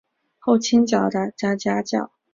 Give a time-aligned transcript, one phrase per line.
[0.39, 2.09] 后倾角的夹角。